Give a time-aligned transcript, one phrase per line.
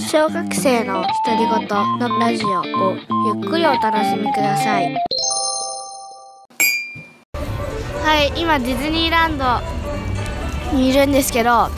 [0.00, 1.48] 小学生の独り言
[1.98, 3.00] のラジオをゆ
[3.40, 4.94] っくりお楽しみください。
[8.02, 9.44] はい今ディズニーランド
[10.76, 11.68] にいるんですけど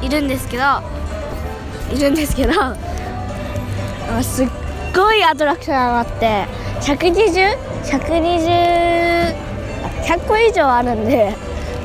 [0.00, 0.62] いるんですけど
[1.94, 2.52] いるんですけど
[4.22, 4.48] すっ
[4.94, 6.46] ごいアトラクションがあって
[6.80, 9.34] 120120
[10.04, 11.34] 100個以上あるんで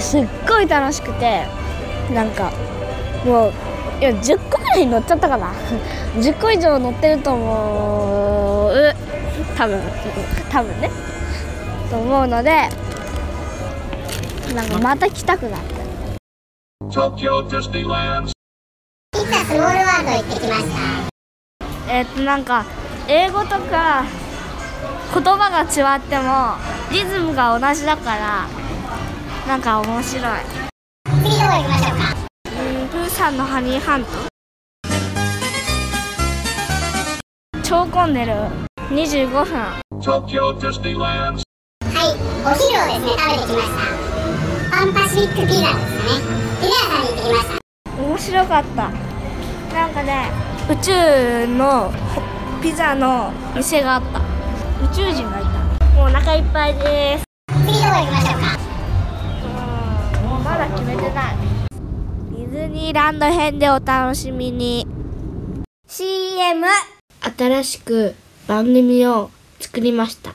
[0.00, 1.44] すっごい楽しくて
[2.12, 2.52] なんか
[3.24, 3.52] もう
[4.00, 5.48] いや10個ぐらい乗っちゃったかな。
[6.16, 8.94] 10個以上乗ってると思う。
[9.56, 9.80] 多分。
[10.50, 10.90] 多分ね。
[11.90, 12.68] と思うので
[14.54, 17.00] なんかまた来たくなった。
[17.00, 18.28] Tokyo Disneyland.
[18.28, 20.64] いざスモールワールド行ってきまし
[21.86, 21.92] た。
[21.92, 22.64] えっとなんか
[23.08, 24.04] 英語とか
[25.14, 26.54] 言葉が違っても
[26.90, 28.46] リズムが同じだから
[29.46, 30.22] なんか面白い。
[31.22, 32.15] 次どこ行きましょうか？
[33.16, 34.10] さんのハニーハント。
[37.62, 38.34] 超混んでる。
[38.90, 40.04] 25分.はい
[42.44, 43.80] お昼をですね食べてきました。
[44.70, 46.12] パンパシフィックピザですかね。
[46.60, 47.96] ピザ屋さんに行ってきました。
[48.02, 48.92] 面白かった。
[49.74, 50.30] なんかね
[50.68, 50.92] 宇宙
[51.56, 51.90] の
[52.62, 54.20] ピザの店があった。
[54.84, 55.48] 宇宙人がいた。
[55.96, 57.24] もうお腹いっぱいです。
[57.64, 58.58] 次どこ行きましょうか？
[60.36, 61.35] うんまだ決めてない。
[61.35, 64.86] ディズニーランド編でお楽しみに。
[65.88, 66.66] CM
[67.38, 68.14] 新しく
[68.46, 70.34] 番組を作りました。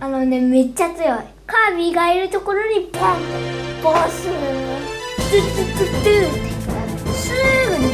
[0.00, 1.18] あのねめっちゃ強い。
[1.46, 3.24] カービィがいるところにポンって
[3.82, 4.26] ボス。
[4.26, 7.32] トゥトゥトゥトゥってす
[7.70, 7.84] ぐに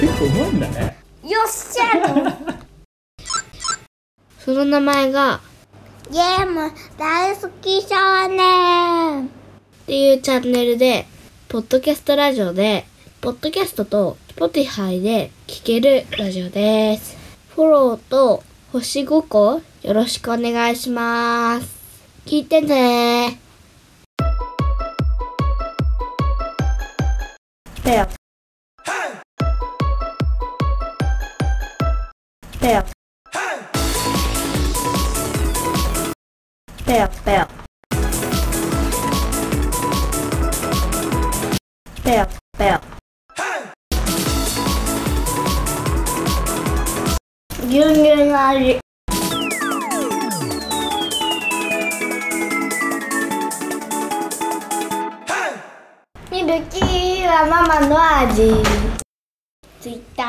[0.00, 0.98] 結構うまいんだね。
[1.22, 2.20] よっしゃと。
[2.20, 2.42] 思って
[4.38, 5.40] その名前が
[6.10, 9.26] ゲーム大好き少年。
[9.26, 9.28] っ
[9.86, 11.06] ていうチャンネルで、
[11.52, 12.86] ポッドキャストラジオで、
[13.20, 17.14] ポッドキャストと Spotify で聴けるラジオです。
[17.50, 21.76] フォローと星5個よろしくお願いします。
[22.24, 23.38] 聞いてね
[27.84, 28.06] ペロ。
[32.62, 32.82] ペロ。
[36.86, 37.36] ペロペロ。
[37.36, 37.61] ペロ
[42.04, 42.26] ペロ。
[47.68, 48.80] 牛乳の味。
[56.30, 58.52] ミルキーはママの味。
[59.80, 60.22] ツイッタ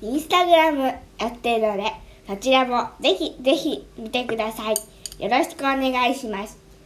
[0.00, 0.82] ー、インスタグラム
[1.18, 1.92] やってるので、
[2.28, 4.76] そちらもぜひぜひ見てください。
[5.18, 6.65] よろしくお願いします。